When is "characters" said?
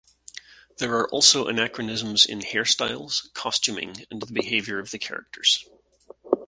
4.97-5.63